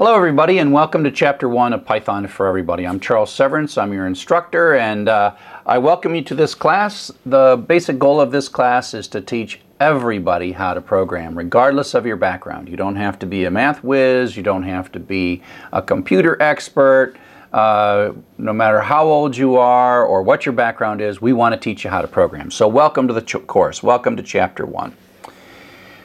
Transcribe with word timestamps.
Hello 0.00 0.16
everybody 0.16 0.56
and 0.56 0.72
welcome 0.72 1.04
to 1.04 1.10
chapter 1.10 1.46
one 1.46 1.74
of 1.74 1.84
Python 1.84 2.26
for 2.26 2.46
Everybody. 2.46 2.86
I'm 2.86 3.00
Charles 3.00 3.30
Severance, 3.30 3.76
I'm 3.76 3.92
your 3.92 4.06
instructor 4.06 4.74
and 4.74 5.10
uh, 5.10 5.34
I 5.66 5.76
welcome 5.76 6.14
you 6.14 6.22
to 6.22 6.34
this 6.34 6.54
class. 6.54 7.12
The 7.26 7.62
basic 7.68 7.98
goal 7.98 8.18
of 8.18 8.30
this 8.30 8.48
class 8.48 8.94
is 8.94 9.08
to 9.08 9.20
teach 9.20 9.60
everybody 9.78 10.52
how 10.52 10.72
to 10.72 10.80
program 10.80 11.36
regardless 11.36 11.92
of 11.92 12.06
your 12.06 12.16
background. 12.16 12.70
You 12.70 12.78
don't 12.78 12.96
have 12.96 13.18
to 13.18 13.26
be 13.26 13.44
a 13.44 13.50
math 13.50 13.84
whiz, 13.84 14.38
you 14.38 14.42
don't 14.42 14.62
have 14.62 14.90
to 14.92 14.98
be 14.98 15.42
a 15.70 15.82
computer 15.82 16.40
expert, 16.40 17.16
uh, 17.52 18.12
no 18.38 18.54
matter 18.54 18.80
how 18.80 19.04
old 19.04 19.36
you 19.36 19.58
are 19.58 20.06
or 20.06 20.22
what 20.22 20.46
your 20.46 20.54
background 20.54 21.02
is, 21.02 21.20
we 21.20 21.34
want 21.34 21.52
to 21.52 21.60
teach 21.60 21.84
you 21.84 21.90
how 21.90 22.00
to 22.00 22.08
program. 22.08 22.50
So 22.50 22.68
welcome 22.68 23.06
to 23.06 23.12
the 23.12 23.20
course, 23.20 23.82
welcome 23.82 24.16
to 24.16 24.22
chapter 24.22 24.64
one. 24.64 24.96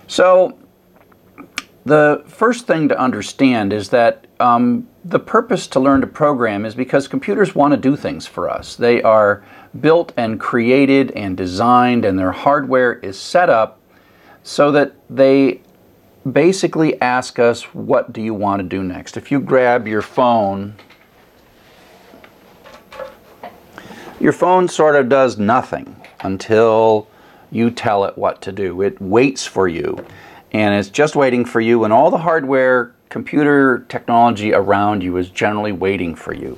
So 0.07 0.57
the 1.86 2.23
first 2.25 2.65
thing 2.65 2.89
to 2.89 2.99
understand 2.99 3.71
is 3.71 3.89
that 3.89 4.25
um, 4.39 4.88
the 5.04 5.20
purpose 5.20 5.67
to 5.67 5.80
learn 5.80 6.02
to 6.02 6.07
program 6.07 6.66
is 6.66 6.73
because 6.73 7.07
computers 7.07 7.53
want 7.53 7.71
to 7.73 7.77
do 7.77 7.95
things 7.95 8.26
for 8.26 8.49
us. 8.49 8.76
They 8.76 9.03
are 9.03 9.43
built 9.80 10.12
and 10.17 10.40
created 10.40 11.12
and 11.12 11.38
designed, 11.38 12.03
and 12.03 12.17
their 12.17 12.31
hardware 12.31 12.93
is 12.93 13.20
set 13.20 13.52
up 13.52 13.79
so 14.41 14.71
that 14.71 14.93
they 15.09 15.62
basically 16.29 16.99
ask 17.02 17.38
us, 17.38 17.73
What 17.76 18.12
do 18.12 18.21
you 18.21 18.34
want 18.34 18.62
to 18.62 18.67
do 18.67 18.81
next? 18.81 19.15
If 19.15 19.31
you 19.31 19.40
grab 19.40 19.88
your 19.88 20.02
phone, 20.02 20.73
your 24.20 24.34
phone 24.34 24.67
sort 24.67 24.95
of 24.95 25.07
does 25.07 25.38
nothing 25.38 25.95
until 26.21 27.07
you 27.52 27.70
tell 27.70 28.05
it 28.05 28.17
what 28.17 28.41
to 28.41 28.52
do. 28.52 28.81
It 28.81 28.99
waits 28.99 29.45
for 29.45 29.67
you 29.67 30.04
and 30.55 30.73
it's 30.73 30.88
just 30.88 31.18
waiting 31.18 31.44
for 31.44 31.59
you 31.59 31.84
and 31.84 31.91
all 31.91 32.09
the 32.09 32.18
hardware 32.18 32.96
computer 33.09 33.86
technology 33.90 34.54
around 34.54 35.04
you 35.04 35.18
is 35.18 35.30
generally 35.30 35.73
waiting 35.73 36.16
for 36.16 36.34
you. 36.34 36.58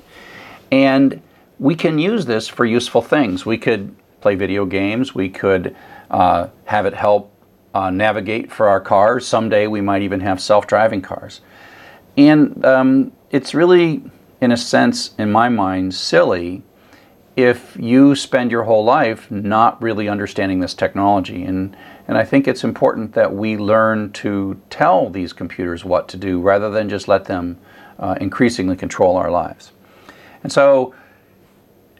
And 0.71 1.19
we 1.57 1.73
can 1.73 1.97
use 1.97 2.27
this 2.27 2.47
for 2.47 2.63
useful 2.63 3.01
things. 3.01 3.43
We 3.43 3.57
could 3.57 3.95
play 4.21 4.35
video 4.35 4.67
games. 4.67 5.15
We 5.15 5.29
could 5.29 5.75
uh, 6.11 6.49
have 6.65 6.85
it 6.85 6.93
help 6.93 7.33
uh, 7.73 7.89
navigate 7.89 8.51
for 8.51 8.69
our 8.69 8.79
cars. 8.79 9.27
Someday 9.27 9.65
we 9.65 9.81
might 9.81 10.03
even 10.03 10.19
have 10.19 10.39
self-driving 10.39 11.01
cars. 11.01 11.41
And 12.15 12.63
um, 12.63 13.11
it's 13.31 13.55
really 13.55 14.03
in 14.39 14.51
a 14.51 14.57
sense 14.57 15.15
in 15.17 15.31
my 15.31 15.49
mind 15.49 15.95
silly 15.95 16.61
if 17.35 17.75
you 17.79 18.13
spend 18.13 18.51
your 18.51 18.63
whole 18.63 18.83
life 18.83 19.31
not 19.31 19.81
really 19.81 20.07
understanding 20.07 20.59
this 20.59 20.75
technology. 20.75 21.43
And, 21.43 21.75
and 22.07 22.17
I 22.17 22.23
think 22.23 22.47
it's 22.47 22.63
important 22.63 23.13
that 23.13 23.33
we 23.33 23.57
learn 23.57 24.11
to 24.13 24.59
tell 24.69 25.09
these 25.09 25.33
computers 25.33 25.83
what 25.83 26.07
to 26.09 26.17
do 26.17 26.39
rather 26.39 26.69
than 26.69 26.89
just 26.89 27.07
let 27.07 27.25
them 27.25 27.57
uh, 27.99 28.15
increasingly 28.21 28.75
control 28.75 29.17
our 29.17 29.29
lives. 29.29 29.71
And 30.43 30.51
so 30.51 30.93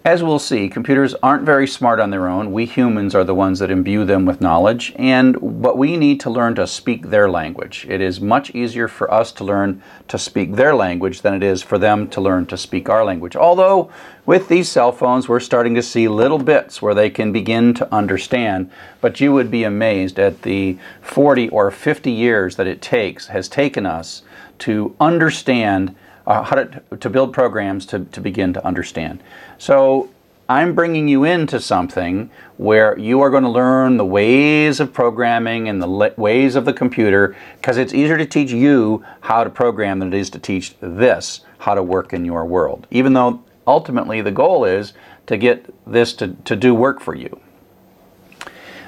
as 0.08 0.24
we'll 0.24 0.40
see, 0.40 0.70
computers 0.70 1.14
aren't 1.22 1.44
very 1.44 1.68
smart 1.68 2.00
on 2.00 2.12
their 2.12 2.30
own. 2.30 2.54
We 2.54 2.66
humans 2.66 3.14
are 3.14 3.26
the 3.26 3.36
ones 3.36 3.60
that 3.60 3.70
imbue 3.70 4.06
them 4.06 4.26
with 4.26 4.40
knowledge, 4.40 4.94
and 4.96 5.36
but 5.62 5.78
we 5.78 5.98
need 5.98 6.22
to 6.22 6.30
learn 6.30 6.56
to 6.56 6.66
speak 6.66 7.10
their 7.10 7.30
language. 7.30 7.86
It 7.90 8.00
is 8.00 8.22
much 8.22 8.56
easier 8.56 8.88
for 8.88 9.14
us 9.14 9.34
to 9.34 9.44
learn 9.44 9.84
to 10.08 10.18
speak 10.18 10.56
their 10.56 10.74
language 10.74 11.24
than 11.24 11.34
it 11.34 11.44
is 11.44 11.62
for 11.62 11.78
them 11.78 12.08
to 12.12 12.22
learn 12.22 12.46
to 12.46 12.56
speak 12.56 12.88
our 12.88 13.04
language. 13.04 13.36
Although, 13.36 13.92
with 14.26 14.48
these 14.48 14.70
cell 14.70 14.94
phones, 14.94 15.28
we're 15.28 15.42
starting 15.42 15.76
to 15.76 15.84
see 15.84 16.08
little 16.08 16.40
bits 16.40 16.82
where 16.82 16.96
they 16.96 17.10
can 17.10 17.34
begin 17.34 17.74
to 17.74 17.94
understand, 17.94 18.72
but 19.02 19.20
you 19.20 19.34
would 19.34 19.52
be 19.52 19.66
amazed 19.66 20.18
at 20.20 20.44
the 20.44 20.78
40 21.02 21.50
or 21.50 21.70
50 21.70 22.10
years 22.10 22.56
that 22.56 22.66
it 22.66 22.82
takes, 22.82 23.28
has 23.28 23.50
taken 23.50 23.86
us 23.86 24.22
to 24.60 24.96
understand 25.02 25.94
uh, 26.28 26.44
how 26.44 26.56
to, 26.58 26.84
to 26.98 27.10
build 27.10 27.34
programs 27.34 27.86
to, 27.88 28.06
to 28.06 28.22
begin 28.22 28.54
to 28.54 28.66
understand. 28.66 29.24
So 29.58 30.10
I'm 30.50 30.76
bringing 30.76 31.08
you 31.08 31.24
into 31.24 31.60
something 31.60 32.30
where 32.58 32.98
you 32.98 33.22
are 33.22 33.30
going 33.30 33.44
to 33.44 33.50
learn 33.50 33.98
the 33.98 34.06
ways 34.06 34.80
of 34.80 34.94
programming 34.94 35.68
and 35.68 35.82
the 35.82 36.14
ways 36.18 36.56
of 36.56 36.66
the 36.66 36.74
computer 36.74 37.36
because 37.56 37.78
it's 37.78 37.94
easier 37.94 38.18
to 38.18 38.26
teach 38.26 38.52
you 38.52 39.04
how 39.22 39.44
to 39.44 39.50
program 39.50 40.00
than 40.00 40.14
it 40.14 40.18
is 40.18 40.30
to 40.30 40.40
teach 40.40 40.76
this 40.80 41.42
how 41.60 41.74
to 41.74 41.84
work 41.84 42.14
in 42.14 42.24
your 42.24 42.46
world. 42.46 42.88
Even 42.92 43.14
though 43.14 43.44
ultimately 43.66 44.22
the 44.22 44.32
goal 44.32 44.64
is 44.64 44.94
to 45.26 45.38
get 45.38 45.74
this 45.86 46.14
to, 46.14 46.30
to 46.46 46.56
do 46.56 46.74
work 46.74 47.02
for 47.02 47.16
you. 47.16 47.42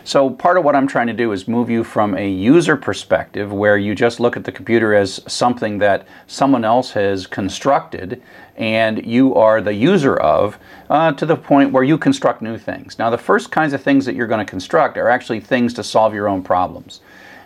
So 0.10 0.32
part 0.32 0.58
of 0.58 0.64
what 0.64 0.76
I'm 0.76 0.88
trying 0.88 1.06
to 1.06 1.14
do 1.14 1.32
is 1.34 1.48
move 1.48 1.70
you 1.70 1.84
from 1.84 2.18
a 2.18 2.28
user 2.28 2.76
perspective 2.76 3.54
where 3.54 3.78
you 3.78 3.94
just 3.94 4.20
look 4.20 4.36
at 4.36 4.44
the 4.44 4.52
computer 4.52 4.96
as 4.96 5.22
something 5.32 5.78
that 5.78 6.08
someone 6.26 6.66
else 6.66 6.90
has 6.94 7.28
constructed 7.28 8.20
and 8.58 9.06
you 9.06 9.36
are 9.36 9.62
the 9.62 9.76
user 9.76 10.18
of 10.18 10.58
uh, 10.90 11.12
to 11.12 11.28
the 11.28 11.36
point 11.36 11.72
where 11.72 11.84
you 11.84 11.96
construct 11.96 12.42
new 12.42 12.58
things. 12.58 12.98
Now 12.98 13.12
the 13.12 13.20
first 13.20 13.52
kinds 13.52 13.72
of 13.72 13.84
things 13.84 14.04
that 14.08 14.16
you're 14.16 14.26
going 14.26 14.44
to 14.44 14.50
construct 14.50 14.98
are 14.98 15.10
actually 15.10 15.42
things 15.42 15.76
to 15.76 15.84
solve 15.84 16.16
your 16.16 16.28
own 16.28 16.42
problems 16.42 17.02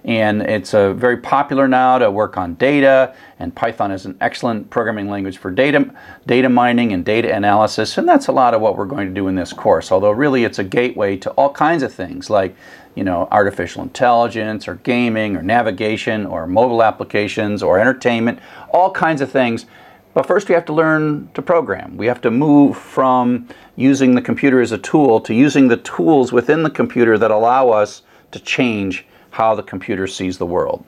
and 0.05 0.41
it's 0.41 0.71
very 0.71 1.17
popular 1.17 1.67
now 1.67 1.97
to 1.97 2.11
work 2.11 2.37
on 2.37 2.55
data 2.55 3.15
and 3.39 3.55
python 3.55 3.91
is 3.91 4.05
an 4.05 4.17
excellent 4.19 4.69
programming 4.69 5.09
language 5.09 5.37
for 5.37 5.49
data 5.49 5.89
data 6.25 6.49
mining 6.49 6.91
and 6.91 7.05
data 7.05 7.33
analysis 7.33 7.97
and 7.97 8.07
that's 8.07 8.27
a 8.27 8.31
lot 8.31 8.53
of 8.53 8.61
what 8.61 8.77
we're 8.77 8.85
going 8.85 9.07
to 9.07 9.13
do 9.13 9.27
in 9.27 9.35
this 9.35 9.53
course 9.53 9.91
although 9.91 10.11
really 10.11 10.43
it's 10.43 10.59
a 10.59 10.63
gateway 10.63 11.15
to 11.15 11.29
all 11.31 11.51
kinds 11.51 11.83
of 11.83 11.93
things 11.93 12.29
like 12.29 12.55
you 12.95 13.03
know 13.03 13.27
artificial 13.31 13.81
intelligence 13.81 14.67
or 14.67 14.75
gaming 14.75 15.35
or 15.35 15.41
navigation 15.41 16.25
or 16.25 16.45
mobile 16.47 16.83
applications 16.83 17.63
or 17.63 17.79
entertainment 17.79 18.39
all 18.71 18.91
kinds 18.91 19.21
of 19.21 19.31
things 19.31 19.65
but 20.13 20.27
first 20.27 20.47
we 20.47 20.53
have 20.53 20.65
to 20.65 20.73
learn 20.73 21.29
to 21.33 21.41
program. 21.41 21.97
We 21.97 22.05
have 22.05 22.21
to 22.21 22.31
move 22.31 22.77
from 22.77 23.47
using 23.75 24.13
the 24.13 24.21
computer 24.21 24.61
as 24.61 24.71
a 24.71 24.77
tool 24.77 25.19
to 25.21 25.33
using 25.33 25.67
the 25.67 25.77
tools 25.77 26.31
within 26.31 26.63
the 26.63 26.69
computer 26.69 27.17
that 27.17 27.31
allow 27.31 27.69
us 27.69 28.03
to 28.31 28.39
change 28.39 29.07
how 29.33 29.55
the 29.55 29.63
computer 29.63 30.05
sees 30.05 30.37
the 30.37 30.45
world. 30.45 30.85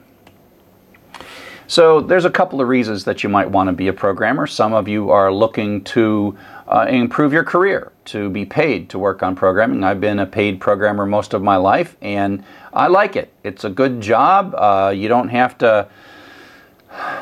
So 1.66 2.00
there's 2.00 2.24
a 2.24 2.30
couple 2.30 2.60
of 2.60 2.68
reasons 2.68 3.04
that 3.06 3.24
you 3.24 3.28
might 3.28 3.50
want 3.50 3.66
to 3.66 3.72
be 3.72 3.88
a 3.88 3.92
programmer. 3.92 4.46
Some 4.46 4.72
of 4.72 4.86
you 4.86 5.10
are 5.10 5.32
looking 5.32 5.82
to 5.84 6.38
uh, 6.68 6.86
improve 6.88 7.32
your 7.32 7.42
career, 7.42 7.90
to 8.04 8.30
be 8.30 8.44
paid 8.44 8.88
to 8.90 9.00
work 9.00 9.24
on 9.24 9.34
programming. 9.34 9.82
I've 9.82 10.00
been 10.00 10.20
a 10.20 10.26
paid 10.26 10.60
programmer 10.60 11.06
most 11.06 11.34
of 11.34 11.42
my 11.42 11.56
life 11.56 11.96
and 12.00 12.44
I 12.72 12.86
like 12.86 13.16
it. 13.16 13.32
It's 13.42 13.64
a 13.64 13.70
good 13.70 14.00
job. 14.00 14.54
Uh, 14.54 14.92
you 14.94 15.08
don't 15.08 15.30
have 15.30 15.58
to 15.58 15.88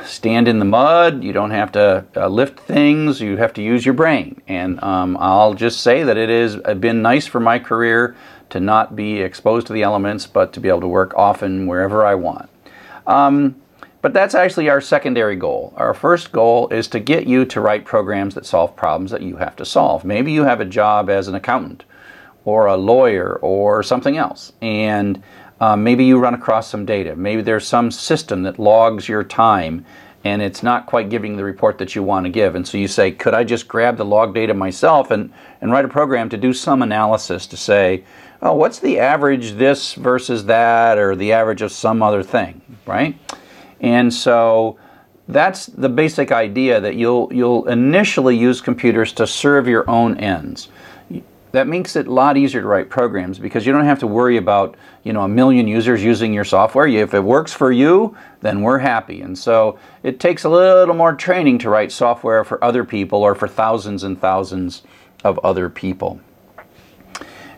stand 0.04 0.46
in 0.46 0.58
the 0.58 0.66
mud. 0.66 1.24
You 1.24 1.32
don't 1.32 1.50
have 1.50 1.72
to 1.72 2.04
uh, 2.14 2.28
lift 2.28 2.60
things. 2.60 3.22
You 3.22 3.38
have 3.38 3.54
to 3.54 3.62
use 3.62 3.86
your 3.86 3.94
brain. 3.94 4.42
And 4.46 4.82
um, 4.84 5.16
I'll 5.18 5.54
just 5.54 5.80
say 5.80 6.02
that 6.02 6.18
it 6.18 6.28
has 6.28 6.56
been 6.76 7.00
nice 7.00 7.26
for 7.26 7.40
my 7.40 7.58
career 7.58 8.14
to 8.54 8.60
not 8.60 8.94
be 8.94 9.20
exposed 9.20 9.66
to 9.66 9.72
the 9.72 9.82
elements, 9.82 10.28
but 10.28 10.52
to 10.52 10.60
be 10.60 10.68
able 10.68 10.80
to 10.80 10.86
work 10.86 11.12
often 11.16 11.66
wherever 11.66 12.06
I 12.06 12.14
want. 12.14 12.48
Um, 13.04 13.56
but 14.00 14.12
that's 14.12 14.32
actually 14.32 14.68
our 14.68 14.80
secondary 14.80 15.34
goal. 15.34 15.74
Our 15.76 15.92
first 15.92 16.30
goal 16.30 16.68
is 16.68 16.86
to 16.88 17.00
get 17.00 17.26
you 17.26 17.46
to 17.46 17.60
write 17.60 17.84
programs 17.84 18.36
that 18.36 18.46
solve 18.46 18.76
problems 18.76 19.10
that 19.10 19.22
you 19.22 19.38
have 19.38 19.56
to 19.56 19.64
solve. 19.64 20.04
Maybe 20.04 20.30
you 20.30 20.44
have 20.44 20.60
a 20.60 20.64
job 20.64 21.10
as 21.10 21.26
an 21.26 21.34
accountant 21.34 21.82
or 22.44 22.66
a 22.66 22.76
lawyer 22.76 23.40
or 23.42 23.82
something 23.82 24.16
else, 24.16 24.52
and 24.62 25.20
uh, 25.60 25.74
maybe 25.74 26.04
you 26.04 26.20
run 26.20 26.34
across 26.34 26.68
some 26.68 26.86
data. 26.86 27.16
Maybe 27.16 27.42
there's 27.42 27.66
some 27.66 27.90
system 27.90 28.44
that 28.44 28.60
logs 28.60 29.08
your 29.08 29.24
time 29.24 29.84
and 30.24 30.40
it's 30.40 30.62
not 30.62 30.86
quite 30.86 31.10
giving 31.10 31.36
the 31.36 31.44
report 31.44 31.76
that 31.78 31.94
you 31.94 32.02
want 32.02 32.24
to 32.24 32.30
give. 32.30 32.54
And 32.54 32.66
so 32.66 32.78
you 32.78 32.88
say, 32.88 33.12
could 33.12 33.34
I 33.34 33.44
just 33.44 33.68
grab 33.68 33.98
the 33.98 34.04
log 34.06 34.34
data 34.34 34.54
myself 34.54 35.10
and, 35.10 35.32
and 35.60 35.70
write 35.70 35.84
a 35.84 35.88
program 35.88 36.30
to 36.30 36.38
do 36.38 36.54
some 36.54 36.80
analysis 36.80 37.46
to 37.48 37.58
say, 37.58 38.04
oh, 38.40 38.54
what's 38.54 38.78
the 38.78 38.98
average 38.98 39.52
this 39.52 39.94
versus 39.94 40.46
that 40.46 40.96
or 40.96 41.14
the 41.14 41.32
average 41.32 41.60
of 41.60 41.72
some 41.72 42.02
other 42.02 42.22
thing, 42.22 42.62
right? 42.86 43.18
And 43.80 44.12
so 44.12 44.78
that's 45.28 45.66
the 45.66 45.90
basic 45.90 46.32
idea 46.32 46.80
that 46.80 46.96
you'll, 46.96 47.32
you'll 47.32 47.68
initially 47.68 48.36
use 48.36 48.62
computers 48.62 49.12
to 49.14 49.26
serve 49.26 49.68
your 49.68 49.88
own 49.88 50.16
ends 50.18 50.68
that 51.54 51.68
makes 51.68 51.94
it 51.94 52.08
a 52.08 52.12
lot 52.12 52.36
easier 52.36 52.60
to 52.60 52.66
write 52.66 52.90
programs 52.90 53.38
because 53.38 53.64
you 53.64 53.72
don't 53.72 53.84
have 53.84 54.00
to 54.00 54.08
worry 54.08 54.38
about 54.38 54.74
you 55.04 55.12
know 55.12 55.22
a 55.22 55.28
million 55.28 55.68
users 55.68 56.02
using 56.02 56.34
your 56.34 56.44
software. 56.44 56.88
If 56.88 57.14
it 57.14 57.20
works 57.20 57.52
for 57.52 57.70
you, 57.70 58.16
then 58.40 58.60
we're 58.60 58.78
happy. 58.78 59.20
And 59.20 59.38
so 59.38 59.78
it 60.02 60.18
takes 60.18 60.42
a 60.42 60.48
little 60.48 60.96
more 60.96 61.14
training 61.14 61.58
to 61.58 61.70
write 61.70 61.92
software 61.92 62.42
for 62.42 62.62
other 62.62 62.84
people 62.84 63.22
or 63.22 63.36
for 63.36 63.46
thousands 63.46 64.02
and 64.02 64.20
thousands 64.20 64.82
of 65.22 65.38
other 65.44 65.70
people. 65.70 66.20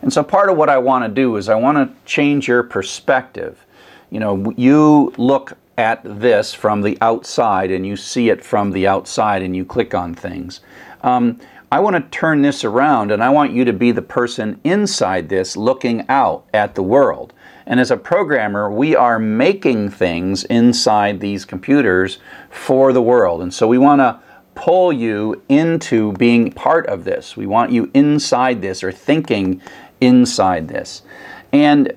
And 0.03 0.13
so 0.13 0.23
part 0.23 0.51
of 0.51 0.57
what 0.57 0.69
I 0.69 0.77
want 0.77 1.03
to 1.03 1.09
do 1.09 1.35
is 1.35 1.49
I 1.49 1.55
want 1.55 1.77
to 1.77 1.95
change 2.05 2.47
your 2.47 2.61
perspective. 2.61 3.65
You 4.11 4.19
know, 4.19 4.53
you 4.55 5.11
look 5.17 5.57
at 5.79 6.01
this 6.03 6.53
from 6.53 6.81
the 6.81 6.99
outside 7.01 7.71
and 7.71 7.85
you 7.85 7.95
see 7.95 8.29
it 8.29 8.45
from 8.45 8.71
the 8.71 8.85
outside 8.85 9.41
and 9.41 9.55
you 9.55 9.65
click 9.65 9.95
on 9.95 10.13
things. 10.13 10.61
Um, 11.01 11.39
I 11.69 11.79
want 11.79 11.95
to 11.95 12.17
turn 12.17 12.41
this 12.41 12.63
around 12.63 13.11
and 13.11 13.21
I 13.21 13.29
want 13.29 13.51
you 13.51 13.65
to 13.65 13.73
be 13.73 13.91
the 13.91 14.01
person 14.01 14.59
inside 14.63 15.27
this 15.27 15.57
looking 15.57 16.05
out 16.07 16.45
at 16.53 16.75
the 16.75 16.83
world. 16.83 17.33
And 17.65 17.81
as 17.81 17.91
a 17.91 17.97
programmer, 17.97 18.71
we 18.71 18.95
are 18.95 19.19
making 19.19 19.89
things 19.89 20.45
inside 20.45 21.19
these 21.19 21.43
computers 21.43 22.19
for 22.49 22.93
the 22.93 23.01
world. 23.01 23.41
And 23.41 23.53
so 23.53 23.67
we 23.67 23.77
want 23.77 23.99
to 23.99 24.17
pull 24.55 24.93
you 24.93 25.41
into 25.49 26.13
being 26.13 26.53
part 26.53 26.87
of 26.87 27.03
this. 27.03 27.35
We 27.35 27.45
want 27.45 27.73
you 27.73 27.91
inside 27.93 28.61
this 28.61 28.81
or 28.81 28.93
thinking 28.93 29.61
inside 29.99 30.69
this. 30.69 31.01
And 31.51 31.91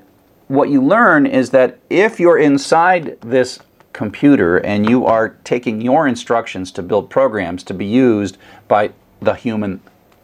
what 0.49 0.69
you 0.69 0.83
learn 0.83 1.27
is 1.27 1.51
that 1.51 1.79
if 1.89 2.19
you're 2.19 2.39
inside 2.39 3.21
this 3.21 3.61
computer 3.93 4.59
and 4.59 4.89
you 4.89 5.07
are 5.07 5.37
taking 5.45 5.81
your 5.81 6.09
instructions 6.09 6.73
to 6.73 6.83
build 6.83 7.09
programs 7.09 7.63
to 7.63 7.75
be 7.75 7.87
used 7.87 8.37
by 8.67 8.91
the 9.21 9.35
human, 9.35 9.81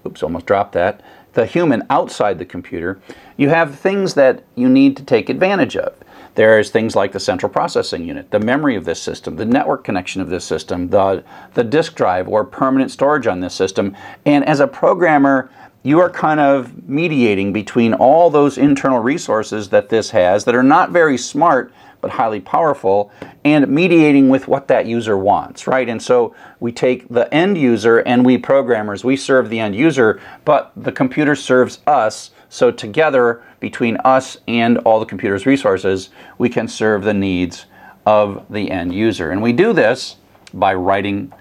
oops, 0.07 0.23
almost 0.23 0.47
dropped 0.47 0.73
that, 0.73 1.01
the 1.35 1.47
human 1.47 1.85
outside 1.91 2.39
the 2.39 2.45
computer, 2.45 2.99
you 3.37 3.51
have 3.51 3.79
things 3.79 4.15
that 4.15 4.43
you 4.55 4.69
need 4.69 4.97
to 4.97 5.05
take 5.05 5.29
advantage 5.29 5.77
of. 5.77 5.95
There's 6.35 6.71
things 6.71 6.95
like 6.95 7.13
the 7.13 7.21
central 7.21 7.51
processing 7.51 8.05
unit, 8.07 8.31
the 8.31 8.41
memory 8.41 8.77
of 8.77 8.85
this 8.85 9.01
system, 9.01 9.37
the 9.37 9.45
network 9.45 9.85
connection 9.85 10.21
of 10.21 10.29
this 10.29 10.45
system, 10.45 10.89
the, 10.89 11.25
the 11.55 11.65
disk 11.65 11.95
drive 11.95 12.29
or 12.29 12.45
permanent 12.45 12.91
storage 12.91 13.27
on 13.27 13.41
this 13.41 13.55
system. 13.55 13.97
And 14.27 14.45
as 14.47 14.61
a 14.61 14.67
programmer, 14.67 15.51
you 15.83 16.01
are 16.01 16.11
kind 16.11 16.41
of 16.41 16.89
mediating 16.89 17.53
between 17.53 17.95
all 17.95 18.29
those 18.29 18.59
internal 18.59 18.99
resources 18.99 19.69
that 19.71 19.89
this 19.89 20.11
has 20.11 20.45
that 20.45 20.55
are 20.55 20.63
not 20.63 20.91
very 20.91 21.17
smart 21.17 21.73
but 22.01 22.11
highly 22.11 22.41
powerful 22.41 23.11
and 23.45 23.69
mediating 23.69 24.29
with 24.29 24.49
what 24.49 24.69
that 24.69 24.87
user 24.87 25.17
wants, 25.17 25.67
right? 25.67 25.89
And 25.89 26.03
so 26.03 26.35
we 26.61 26.73
take 26.73 27.09
the 27.09 27.33
end 27.35 27.59
user 27.59 27.99
and 27.99 28.25
we 28.25 28.39
programmers, 28.39 29.05
we 29.05 29.17
serve 29.17 29.51
the 29.51 29.61
end 29.61 29.75
user, 29.75 30.21
but 30.45 30.73
the 30.77 30.93
computer 30.93 31.35
serves 31.35 31.81
us. 31.87 32.31
So 32.49 32.71
together, 32.71 33.43
between 33.61 33.97
us 33.99 34.39
and 34.47 34.79
all 34.79 35.01
the 35.01 35.07
computer's 35.07 35.47
resources, 35.47 36.11
we 36.39 36.49
can 36.49 36.69
serve 36.69 37.03
the 37.03 37.15
needs 37.15 37.67
of 38.05 38.47
the 38.51 38.71
end 38.71 38.95
user. 38.95 39.31
And 39.31 39.43
we 39.43 39.53
do 39.53 39.73
this 39.73 40.17
by 40.55 40.75
writing 40.75 41.33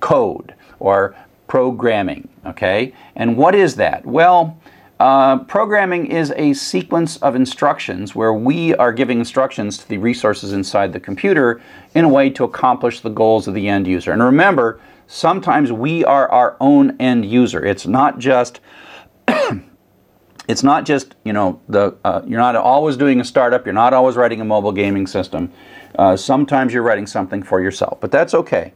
code 0.00 0.54
or 0.78 1.14
programming, 1.46 2.28
okay? 2.46 2.94
And 3.14 3.36
what 3.36 3.54
is 3.54 3.76
that? 3.76 4.04
Well, 4.06 4.58
uh, 5.00 5.38
programming 5.44 6.06
is 6.06 6.32
a 6.36 6.52
sequence 6.54 7.16
of 7.16 7.34
instructions 7.34 8.14
where 8.14 8.32
we 8.32 8.74
are 8.76 8.92
giving 8.92 9.18
instructions 9.18 9.76
to 9.78 9.88
the 9.88 9.98
resources 9.98 10.52
inside 10.52 10.92
the 10.92 11.00
computer 11.00 11.60
in 11.94 12.04
a 12.04 12.08
way 12.08 12.30
to 12.30 12.44
accomplish 12.44 13.00
the 13.00 13.10
goals 13.10 13.48
of 13.48 13.54
the 13.54 13.68
end 13.68 13.86
user. 13.88 14.12
And 14.12 14.22
remember, 14.22 14.80
sometimes 15.08 15.72
we 15.72 16.04
are 16.04 16.30
our 16.30 16.56
own 16.60 16.96
end 17.00 17.24
user. 17.26 17.64
It's 17.64 17.86
not 17.86 18.18
just 18.18 18.60
it's 20.48 20.62
not 20.62 20.84
just 20.84 21.16
you 21.24 21.32
know 21.32 21.60
the 21.68 21.96
uh, 22.04 22.22
you're 22.24 22.40
not 22.40 22.54
always 22.54 22.96
doing 22.96 23.20
a 23.20 23.24
startup. 23.24 23.66
You're 23.66 23.74
not 23.74 23.92
always 23.92 24.14
writing 24.14 24.40
a 24.40 24.44
mobile 24.44 24.72
gaming 24.72 25.08
system. 25.08 25.52
Uh, 25.98 26.16
sometimes 26.16 26.72
you're 26.72 26.82
writing 26.82 27.06
something 27.06 27.42
for 27.42 27.60
yourself, 27.60 28.00
but 28.00 28.12
that's 28.12 28.34
okay. 28.34 28.72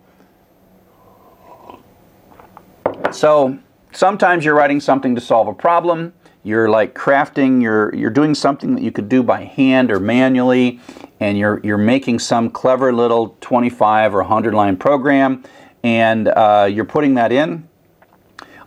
So 3.12 3.58
sometimes 3.98 4.44
you're 4.44 4.54
writing 4.54 4.78
something 4.78 5.16
to 5.16 5.20
solve 5.20 5.48
a 5.48 5.52
problem. 5.52 6.12
You're 6.44 6.70
like 6.70 6.94
crafting, 6.94 7.60
you're, 7.60 7.92
you're 7.94 8.10
doing 8.10 8.32
something 8.32 8.76
that 8.76 8.82
you 8.82 8.92
could 8.92 9.08
do 9.08 9.24
by 9.24 9.42
hand 9.42 9.90
or 9.90 9.98
manually, 9.98 10.78
and 11.18 11.36
you're, 11.36 11.60
you're 11.64 11.76
making 11.76 12.20
some 12.20 12.48
clever 12.48 12.92
little 12.92 13.36
25 13.40 14.14
or 14.14 14.18
100 14.18 14.54
line 14.54 14.76
program, 14.76 15.42
and 15.82 16.28
uh, 16.28 16.68
you're 16.70 16.84
putting 16.84 17.14
that 17.14 17.32
in. 17.32 17.68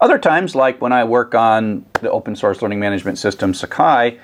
Other 0.01 0.19
times, 0.19 0.53
like 0.53 0.81
when 0.81 0.91
I 0.91 1.05
work 1.05 1.33
on 1.33 1.85
the 2.01 2.11
open 2.11 2.35
source 2.35 2.61
learning 2.61 2.81
management 2.81 3.17
system 3.17 3.53
Sakai, 3.53 4.19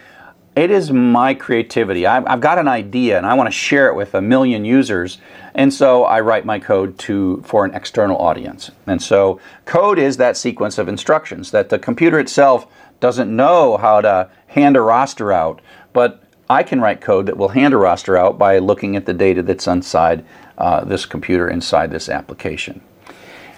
it 0.57 0.71
is 0.71 0.92
my 0.92 1.33
creativity. 1.36 2.06
I've, 2.06 2.25
I've 2.25 2.42
got 2.42 2.57
an 2.57 2.68
idea 2.68 3.18
and 3.18 3.25
I 3.27 3.36
want 3.36 3.48
to 3.48 3.51
share 3.51 3.88
it 3.88 3.95
with 3.95 4.13
a 4.15 4.21
million 4.21 4.65
users. 4.65 5.19
And 5.57 5.74
so 5.74 6.04
I 6.04 6.19
write 6.19 6.45
my 6.45 6.59
code 6.59 7.00
to, 7.00 7.42
for 7.44 7.65
an 7.65 7.74
external 7.74 8.18
audience. 8.19 8.69
And 8.86 9.01
so 9.01 9.39
code 9.65 9.98
is 9.98 10.18
that 10.18 10.38
sequence 10.38 10.77
of 10.77 10.88
instructions 10.88 11.50
that 11.50 11.69
the 11.69 11.80
computer 11.80 12.19
itself 12.19 12.68
doesn't 13.00 13.36
know 13.36 13.77
how 13.77 14.01
to 14.01 14.30
hand 14.48 14.77
a 14.77 14.81
roster 14.81 15.33
out, 15.33 15.59
but 15.94 16.24
I 16.48 16.62
can 16.62 16.80
write 16.80 17.01
code 17.01 17.25
that 17.25 17.38
will 17.38 17.50
hand 17.50 17.74
a 17.74 17.77
roster 17.77 18.15
out 18.15 18.38
by 18.38 18.59
looking 18.59 18.95
at 18.95 19.07
the 19.07 19.13
data 19.15 19.42
that's 19.42 19.68
inside 19.68 20.24
uh, 20.59 20.86
this 20.86 21.07
computer, 21.07 21.50
inside 21.50 21.89
this 21.89 22.07
application. 22.07 22.80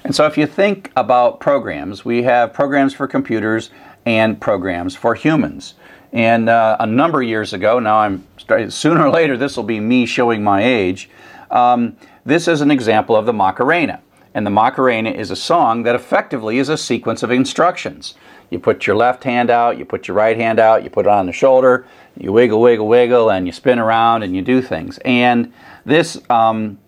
And 0.06 0.16
so 0.16 0.26
if 0.26 0.38
you 0.38 0.48
think 0.48 0.92
about 0.96 1.42
programs, 1.42 2.06
we 2.06 2.24
have 2.24 2.54
programs 2.54 2.94
for 2.94 3.08
computers 3.08 3.72
and 4.06 4.40
programs 4.40 4.96
for 4.96 5.16
humans. 5.16 5.74
And 6.14 6.48
uh, 6.48 6.78
a 6.80 6.88
number 6.88 7.22
of 7.22 7.28
years 7.28 7.52
ago, 7.52 7.80
now 7.80 8.00
I'm 8.00 8.26
sooner 8.70 9.06
or 9.06 9.12
later 9.12 9.36
this 9.36 9.58
will 9.58 9.66
be 9.66 9.82
me 9.82 10.06
showing 10.06 10.44
my 10.44 10.64
age. 10.64 11.10
Um, 11.52 11.98
this 12.26 12.48
is 12.48 12.62
an 12.62 12.72
example 12.72 13.16
of 13.16 13.26
the 13.26 13.34
Macarena. 13.34 14.02
And 14.34 14.46
the 14.46 14.52
Macarena 14.52 15.10
is 15.10 15.32
a 15.32 15.36
song 15.36 15.84
that 15.84 15.96
effectively 15.96 16.60
is 16.60 16.70
a 16.70 16.78
sequence 16.78 17.24
of 17.24 17.32
instructions. 17.32 18.14
You 18.50 18.60
put 18.60 18.88
your 18.88 18.96
left 18.96 19.24
hand 19.24 19.50
out, 19.50 19.78
you 19.78 19.86
put 19.86 20.08
your 20.08 20.16
right 20.16 20.38
hand 20.38 20.60
out, 20.60 20.84
you 20.84 20.90
put 20.90 21.06
it 21.06 21.10
on 21.10 21.26
the 21.26 21.32
shoulder, 21.32 21.86
you 22.18 22.32
wiggle, 22.32 22.62
wiggle, 22.62 22.88
wiggle, 22.88 23.32
and 23.32 23.46
you 23.46 23.52
spin 23.52 23.80
around 23.80 24.24
and 24.24 24.36
you 24.36 24.42
do 24.42 24.62
things. 24.62 25.00
And 25.06 25.54
this, 25.86 26.20
um, 26.30 26.80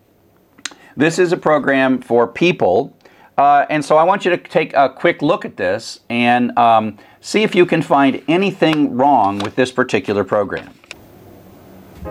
this 0.95 1.19
is 1.19 1.31
a 1.31 1.37
program 1.37 2.01
for 2.01 2.27
people. 2.27 2.95
Uh, 3.37 3.65
and 3.69 3.83
so 3.83 3.97
I 3.97 4.03
want 4.03 4.25
you 4.25 4.31
to 4.31 4.37
take 4.37 4.73
a 4.73 4.89
quick 4.89 5.21
look 5.21 5.45
at 5.45 5.57
this 5.57 6.01
and 6.09 6.57
um, 6.57 6.97
see 7.21 7.43
if 7.43 7.55
you 7.55 7.65
can 7.65 7.81
find 7.81 8.21
anything 8.27 8.95
wrong 8.95 9.39
with 9.39 9.55
this 9.55 9.71
particular 9.71 10.23
program. 10.23 10.73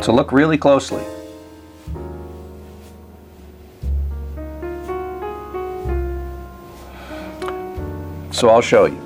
So 0.01 0.13
look 0.13 0.33
really 0.33 0.59
closely. 0.59 1.05
So 8.41 8.49
I'll 8.49 8.63
show 8.63 8.87
you. 8.87 8.99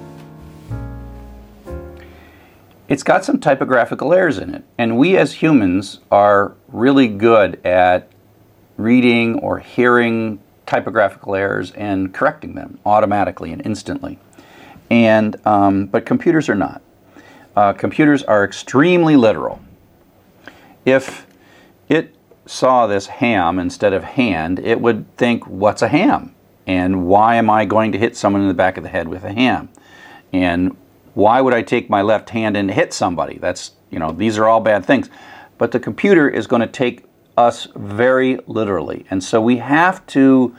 It's 2.88 3.02
got 3.02 3.24
some 3.24 3.40
typographical 3.40 4.14
errors 4.14 4.38
in 4.38 4.54
it, 4.54 4.64
and 4.78 4.96
we 4.96 5.16
as 5.16 5.32
humans 5.32 5.98
are 6.12 6.54
really 6.68 7.08
good 7.08 7.60
at 7.66 8.08
reading 8.76 9.38
or 9.40 9.58
hearing 9.58 10.38
typographical 10.66 11.34
errors 11.34 11.72
and 11.72 12.14
correcting 12.14 12.54
them 12.54 12.78
automatically 12.86 13.52
and 13.52 13.60
instantly 13.66 14.18
and 14.90 15.36
um, 15.46 15.86
but 15.86 16.06
computers 16.06 16.48
are 16.48 16.54
not. 16.54 16.82
Uh, 17.56 17.72
computers 17.72 18.22
are 18.22 18.44
extremely 18.44 19.16
literal. 19.16 19.60
If 20.84 21.26
it 21.88 22.14
saw 22.46 22.86
this 22.86 23.06
ham 23.06 23.58
instead 23.58 23.92
of 23.92 24.04
hand, 24.04 24.58
it 24.58 24.80
would 24.80 25.16
think, 25.16 25.46
"What's 25.46 25.82
a 25.82 25.88
ham?" 25.88 26.33
And 26.66 27.06
"Why 27.06 27.36
am 27.36 27.50
I 27.50 27.64
going 27.64 27.92
to 27.92 27.98
hit 27.98 28.16
someone 28.16 28.42
in 28.42 28.48
the 28.48 28.54
back 28.54 28.76
of 28.76 28.82
the 28.82 28.90
head 28.90 29.08
with 29.08 29.24
a 29.24 29.32
ham?" 29.32 29.68
and 30.32 30.76
"Why 31.14 31.40
would 31.40 31.54
I 31.54 31.62
take 31.62 31.88
my 31.88 32.02
left 32.02 32.30
hand 32.30 32.56
and 32.56 32.70
hit 32.70 32.92
somebody?" 32.92 33.38
That's 33.38 33.72
you 33.90 33.98
know 33.98 34.12
these 34.12 34.38
are 34.38 34.46
all 34.46 34.60
bad 34.60 34.84
things, 34.84 35.08
but 35.58 35.72
the 35.72 35.80
computer 35.80 36.28
is 36.28 36.46
going 36.46 36.62
to 36.62 36.68
take 36.68 37.04
us 37.36 37.68
very 37.74 38.38
literally, 38.46 39.04
and 39.10 39.22
so 39.22 39.40
we 39.40 39.56
have 39.56 40.06
to 40.08 40.54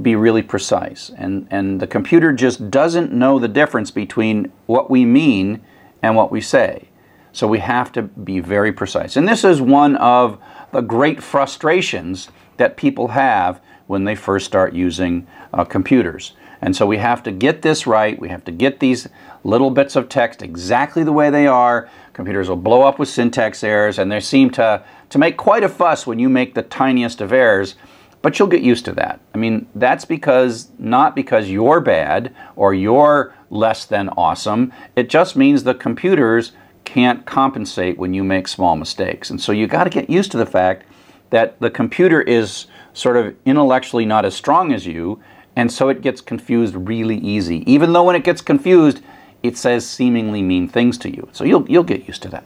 be 0.00 0.14
really 0.14 0.42
precise. 0.42 1.10
And, 1.16 1.46
and 1.50 1.80
the 1.80 1.86
computer 1.86 2.32
just 2.32 2.70
doesn't 2.70 3.12
know 3.12 3.38
the 3.38 3.48
difference 3.48 3.90
between 3.90 4.52
what 4.66 4.90
we 4.90 5.04
mean 5.04 5.60
and 6.02 6.14
what 6.14 6.30
we 6.30 6.40
say. 6.40 6.88
So 7.32 7.46
we 7.46 7.58
have 7.58 7.92
to 7.92 8.02
be 8.02 8.40
very 8.40 8.72
precise. 8.72 9.16
And 9.16 9.28
this 9.28 9.44
is 9.44 9.60
one 9.60 9.96
of 9.96 10.38
the 10.72 10.80
great 10.80 11.22
frustrations 11.22 12.28
that 12.56 12.76
people 12.76 13.08
have 13.08 13.60
when 13.88 14.04
they 14.04 14.14
first 14.14 14.46
start 14.46 14.72
using 14.72 15.26
uh, 15.52 15.64
computers. 15.64 16.34
And 16.60 16.76
so 16.76 16.86
we 16.86 16.98
have 16.98 17.22
to 17.24 17.32
get 17.32 17.62
this 17.62 17.86
right. 17.86 18.18
We 18.18 18.28
have 18.28 18.44
to 18.44 18.52
get 18.52 18.80
these 18.80 19.08
little 19.44 19.70
bits 19.70 19.96
of 19.96 20.08
text 20.08 20.42
exactly 20.42 21.02
the 21.04 21.12
way 21.12 21.30
they 21.30 21.46
are. 21.46 21.88
Computers 22.12 22.48
will 22.48 22.56
blow 22.56 22.82
up 22.82 22.98
with 22.98 23.08
syntax 23.08 23.62
errors, 23.64 23.98
and 23.98 24.10
they 24.10 24.20
seem 24.20 24.50
to, 24.50 24.84
to 25.10 25.18
make 25.18 25.36
quite 25.36 25.62
a 25.62 25.68
fuss 25.68 26.06
when 26.06 26.18
you 26.18 26.28
make 26.28 26.54
the 26.54 26.62
tiniest 26.62 27.20
of 27.20 27.32
errors. 27.32 27.74
But 28.20 28.38
you'll 28.38 28.48
get 28.48 28.62
used 28.62 28.84
to 28.86 28.92
that. 28.94 29.20
I 29.32 29.38
mean, 29.38 29.68
that's 29.76 30.04
because, 30.04 30.68
not 30.78 31.14
because 31.14 31.48
you're 31.48 31.80
bad 31.80 32.34
or 32.56 32.74
you're 32.74 33.32
less 33.48 33.84
than 33.84 34.08
awesome. 34.10 34.72
It 34.96 35.08
just 35.08 35.36
means 35.36 35.62
the 35.62 35.74
computers 35.74 36.52
can't 36.84 37.24
compensate 37.24 37.96
when 37.96 38.14
you 38.14 38.24
make 38.24 38.48
small 38.48 38.74
mistakes. 38.74 39.30
And 39.30 39.40
so 39.40 39.52
you 39.52 39.68
got 39.68 39.84
to 39.84 39.90
get 39.90 40.10
used 40.10 40.32
to 40.32 40.36
the 40.36 40.46
fact 40.46 40.84
that 41.30 41.60
the 41.60 41.70
computer 41.70 42.20
is 42.20 42.66
sort 42.92 43.16
of 43.16 43.34
intellectually 43.44 44.04
not 44.04 44.24
as 44.24 44.34
strong 44.34 44.72
as 44.72 44.86
you, 44.86 45.20
and 45.56 45.70
so 45.72 45.88
it 45.88 46.02
gets 46.02 46.20
confused 46.20 46.74
really 46.74 47.18
easy. 47.18 47.70
Even 47.70 47.92
though 47.92 48.04
when 48.04 48.16
it 48.16 48.24
gets 48.24 48.40
confused, 48.40 49.00
it 49.42 49.56
says 49.56 49.88
seemingly 49.88 50.42
mean 50.42 50.68
things 50.68 50.98
to 50.98 51.10
you. 51.14 51.28
So 51.32 51.44
you'll, 51.44 51.68
you'll 51.68 51.84
get 51.84 52.06
used 52.06 52.22
to 52.22 52.28
that. 52.28 52.44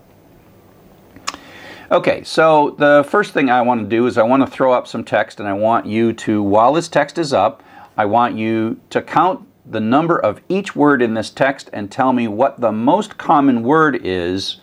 Okay, 1.91 2.25
so 2.25 2.75
the 2.79 3.07
first 3.09 3.35
thing 3.35 3.51
I 3.51 3.61
want 3.61 3.83
to 3.83 3.87
do 3.87 4.07
is 4.07 4.17
I 4.17 4.23
want 4.23 4.43
to 4.43 4.51
throw 4.51 4.73
up 4.73 4.87
some 4.87 5.05
text 5.05 5.41
and 5.41 5.49
I 5.49 5.53
want 5.53 5.85
you 5.85 6.15
to, 6.15 6.43
while 6.43 6.73
this 6.73 6.89
text 6.89 7.19
is 7.19 7.35
up, 7.35 7.63
I 7.99 8.07
want 8.07 8.35
you 8.35 8.81
to 8.91 9.03
count 9.03 9.47
the 9.67 9.81
number 9.81 10.19
of 10.19 10.41
each 10.49 10.75
word 10.75 11.03
in 11.03 11.13
this 11.13 11.29
text 11.29 11.69
and 11.73 11.91
tell 11.91 12.15
me 12.15 12.29
what 12.29 12.61
the 12.61 12.73
most 12.73 13.19
common 13.19 13.63
word 13.63 14.01
is 14.03 14.57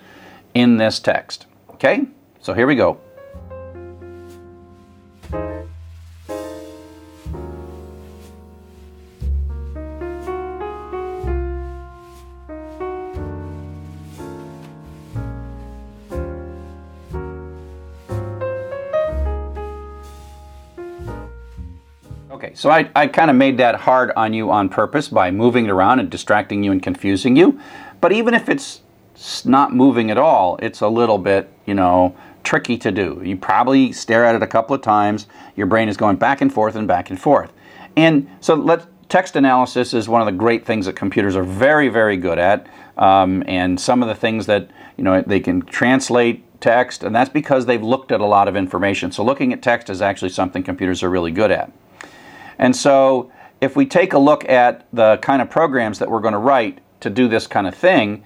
in 0.55 0.77
this 0.77 0.99
text. 0.99 1.45
Okay, 1.69 2.07
so 2.41 2.53
here 2.53 2.65
we 2.65 2.75
go. 2.75 2.99
Okay, 22.39 22.53
so 22.55 22.69
I, 22.69 22.89
I 22.96 23.08
kind 23.08 23.29
of 23.29 23.36
made 23.36 23.58
that 23.58 23.75
hard 23.75 24.13
on 24.15 24.34
you 24.34 24.50
on 24.50 24.69
purpose 24.69 25.10
by 25.10 25.29
moving 25.29 25.65
it 25.65 25.72
around 25.72 26.00
and 26.00 26.10
distracting 26.10 26.63
you 26.63 26.72
and 26.72 26.81
confusing 26.81 27.36
you. 27.36 27.60
But 28.00 28.13
even 28.13 28.34
if 28.34 28.48
it's 28.48 28.79
not 29.43 29.75
moving 29.75 30.10
at 30.10 30.17
all, 30.17 30.58
it's 30.62 30.79
a 30.79 30.88
little 30.88 31.17
bit, 31.17 31.51
you 31.65 31.74
know, 31.74 32.15
tricky 32.46 32.77
to 32.77 32.93
do. 32.93 33.22
You 33.25 33.36
probably 33.36 33.91
stare 33.91 34.24
at 34.24 34.36
it 34.36 34.41
a 34.41 34.48
couple 34.48 34.74
of 34.74 34.81
times. 34.81 35.27
Your 35.58 35.67
brain 35.67 35.89
is 35.89 35.98
going 35.98 36.15
back 36.15 36.39
and 36.39 36.53
forth 36.53 36.77
and 36.77 36.88
back 36.88 37.10
and 37.10 37.19
forth. 37.19 37.51
And 37.98 38.29
so 38.39 38.53
let 38.55 38.88
text 39.10 39.36
analysis 39.36 39.93
is 39.93 40.08
one 40.08 40.22
of 40.22 40.25
the 40.25 40.31
great 40.31 40.65
things 40.65 40.86
that 40.86 40.96
computers 40.96 41.36
are 41.36 41.43
very, 41.43 41.89
very 41.89 42.15
good 42.15 42.39
at. 42.39 42.67
Um, 42.98 43.43
and 43.48 43.77
some 43.77 44.01
of 44.01 44.08
the 44.08 44.15
things 44.15 44.46
that, 44.46 44.69
you 44.96 45.03
know, 45.03 45.22
they 45.24 45.41
can 45.41 45.62
translate 45.63 46.46
text, 46.62 47.03
and 47.03 47.13
that's 47.13 47.29
because 47.29 47.65
they've 47.65 47.84
looked 47.84 48.13
at 48.13 48.22
a 48.22 48.25
lot 48.25 48.48
of 48.48 48.55
information. 48.55 49.12
So 49.12 49.25
looking 49.25 49.51
at 49.51 49.62
text 49.62 49.89
is 49.89 50.01
actually 50.01 50.29
something 50.29 50.63
computers 50.63 51.03
are 51.03 51.10
really 51.10 51.31
good 51.31 51.51
at. 51.51 51.74
And 52.59 52.75
so 52.75 53.31
if 53.61 53.75
we 53.75 53.85
take 53.85 54.13
a 54.13 54.19
look 54.19 54.47
at 54.47 54.85
the 54.93 55.17
kind 55.17 55.41
of 55.41 55.49
programs 55.49 55.99
that 55.99 56.11
we're 56.11 56.19
going 56.19 56.33
to 56.33 56.39
write 56.39 56.79
to 56.99 57.09
do 57.09 57.27
this 57.27 57.47
kind 57.47 57.65
of 57.67 57.73
thing, 57.73 58.23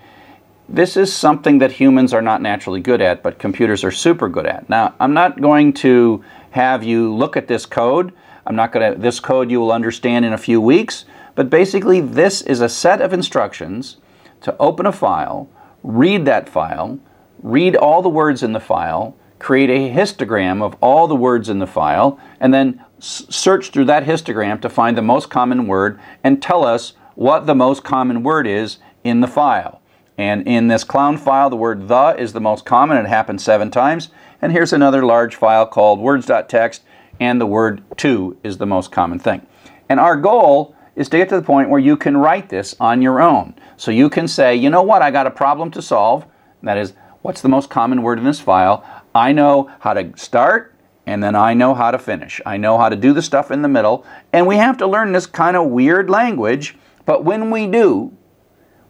this 0.68 0.98
is 0.98 1.14
something 1.14 1.60
that 1.60 1.74
humans 1.74 2.14
are 2.14 2.22
not 2.22 2.42
naturally 2.42 2.80
good 2.80 3.02
at, 3.02 3.22
but 3.22 3.38
computers 3.38 3.84
are 3.84 3.92
super 3.92 4.28
good 4.28 4.46
at. 4.46 4.68
Now, 4.70 4.96
I'm 5.00 5.14
not 5.14 5.40
going 5.40 5.74
to 5.74 6.24
have 6.52 6.84
you 6.84 7.14
look 7.14 7.38
at 7.38 7.48
this 7.48 7.66
code. 7.66 8.14
I'm 8.46 8.56
not 8.56 8.72
going 8.72 8.94
to, 8.94 9.00
this 9.00 9.20
code 9.20 9.52
you 9.52 9.60
will 9.60 9.72
understand 9.72 10.26
in 10.26 10.34
a 10.34 10.38
few 10.38 10.60
weeks, 10.60 11.06
but 11.36 11.50
basically 11.50 12.02
this 12.02 12.42
is 12.42 12.62
a 12.62 12.70
set 12.70 13.02
of 13.02 13.14
instructions 13.14 13.98
to 14.42 14.56
open 14.58 14.86
a 14.86 14.92
file, 14.92 15.50
read 15.84 16.26
that 16.26 16.50
file, 16.50 17.00
read 17.42 17.76
all 17.76 18.02
the 18.02 18.10
words 18.10 18.44
in 18.44 18.54
the 18.54 18.60
file, 18.60 19.16
create 19.44 19.70
a 19.70 19.94
histogram 19.94 20.64
of 20.64 20.76
all 20.80 21.06
the 21.06 21.16
words 21.16 21.50
in 21.50 21.60
the 21.60 21.68
file, 21.68 22.18
and 22.40 22.54
then 22.54 22.82
search 23.00 23.72
through 23.72 23.84
that 23.84 24.06
histogram 24.06 24.62
to 24.62 24.70
find 24.70 24.98
the 24.98 25.02
most 25.02 25.30
common 25.30 25.68
word 25.68 26.00
and 26.24 26.42
tell 26.42 26.66
us 26.66 26.94
what 27.16 27.46
the 27.46 27.54
most 27.54 27.84
common 27.84 28.24
word 28.24 28.48
is 28.48 28.78
in 29.04 29.20
the 29.20 29.28
file. 29.28 29.82
And 30.18 30.48
in 30.48 30.70
this 30.70 30.86
clown 30.86 31.18
file, 31.18 31.50
the 31.50 31.58
word 31.58 31.90
the 31.90 32.16
is 32.18 32.32
the 32.32 32.40
most 32.40 32.66
common. 32.66 32.98
It 32.98 33.08
happens 33.08 33.44
seven 33.44 33.70
times. 33.70 34.10
And 34.42 34.54
here's 34.54 34.72
another 34.72 35.06
large 35.06 35.36
file 35.36 35.66
called 35.66 36.00
words.txt, 36.00 36.80
and 37.20 37.42
the 37.42 37.46
word 37.46 37.84
to 37.98 38.38
is 38.44 38.60
the 38.60 38.66
most 38.66 38.94
common 38.94 39.20
thing. 39.20 39.46
And 39.90 40.00
our 40.00 40.16
goal 40.16 40.74
is 40.96 41.10
to 41.10 41.18
get 41.18 41.28
to 41.30 41.36
the 41.36 41.46
point 41.46 41.70
where 41.70 41.82
you 41.82 41.98
can 41.98 42.16
write 42.16 42.48
this 42.48 42.76
on 42.80 43.02
your 43.02 43.22
own. 43.22 43.56
So 43.76 43.92
you 43.92 44.10
can 44.10 44.30
say, 44.30 44.56
you 44.56 44.70
know 44.70 44.84
what, 44.84 45.02
I 45.02 45.12
got 45.12 45.28
a 45.28 45.32
problem 45.32 45.70
to 45.72 45.82
solve. 45.82 46.26
That 46.62 46.78
is, 46.78 46.94
what's 47.24 47.42
the 47.42 47.50
most 47.50 47.70
common 47.70 48.04
word 48.04 48.20
in 48.20 48.24
this 48.24 48.40
file? 48.40 48.86
I 49.16 49.32
know 49.32 49.72
how 49.80 49.94
to 49.94 50.12
start 50.18 50.74
and 51.06 51.22
then 51.22 51.36
I 51.36 51.54
know 51.54 51.74
how 51.74 51.92
to 51.92 52.00
finish. 52.00 52.40
I 52.46 52.58
know 52.58 52.78
how 52.78 52.90
to 52.90 52.96
do 52.96 53.14
the 53.14 53.22
stuff 53.22 53.52
in 53.52 53.62
the 53.62 53.68
middle. 53.68 54.06
And 54.32 54.48
we 54.48 54.56
have 54.56 54.78
to 54.78 54.88
learn 54.88 55.12
this 55.12 55.26
kind 55.26 55.58
of 55.58 55.70
weird 55.70 56.10
language, 56.10 56.78
but 57.06 57.26
when 57.26 57.52
we 57.52 57.68
do, 57.68 58.16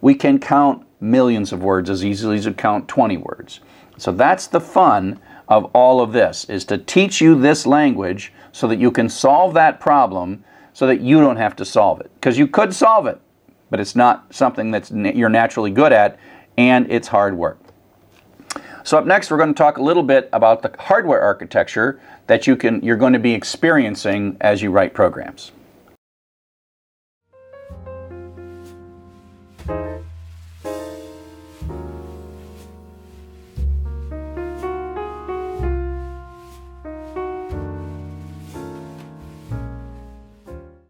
we 0.00 0.14
can 0.14 0.38
count 0.38 0.86
millions 1.00 1.52
of 1.52 1.62
words 1.62 1.90
as 1.90 2.04
easily 2.04 2.38
as 2.38 2.46
we 2.46 2.52
count 2.52 2.88
20 2.88 3.16
words. 3.16 3.60
So 3.98 4.12
that's 4.12 4.46
the 4.46 4.60
fun 4.60 5.20
of 5.48 5.64
all 5.74 6.00
of 6.00 6.12
this 6.12 6.44
is 6.48 6.64
to 6.66 6.78
teach 6.78 7.20
you 7.20 7.38
this 7.38 7.66
language 7.66 8.32
so 8.52 8.68
that 8.68 8.78
you 8.78 8.90
can 8.90 9.08
solve 9.08 9.54
that 9.54 9.80
problem 9.80 10.44
so 10.72 10.86
that 10.86 11.00
you 11.00 11.20
don't 11.20 11.36
have 11.36 11.56
to 11.56 11.64
solve 11.64 12.00
it. 12.00 12.10
Because 12.14 12.38
you 12.38 12.46
could 12.46 12.74
solve 12.74 13.06
it, 13.06 13.20
but 13.70 13.80
it's 13.80 13.94
not 13.94 14.34
something 14.34 14.70
that 14.72 14.90
you're 15.16 15.28
naturally 15.28 15.70
good 15.70 15.92
at 15.92 16.18
and 16.56 16.90
it's 16.90 17.08
hard 17.08 17.36
work. 17.36 17.63
So 18.84 18.98
up 18.98 19.06
next, 19.06 19.30
we're 19.30 19.38
going 19.38 19.54
to 19.54 19.58
talk 19.58 19.78
a 19.78 19.82
little 19.82 20.02
bit 20.02 20.28
about 20.30 20.60
the 20.60 20.70
hardware 20.78 21.22
architecture 21.22 21.98
that 22.26 22.46
you 22.46 22.54
can, 22.54 22.82
you're 22.82 22.98
going 22.98 23.14
to 23.14 23.18
be 23.18 23.32
experiencing 23.32 24.36
as 24.42 24.60
you 24.60 24.70
write 24.70 24.92
programs. 24.92 25.52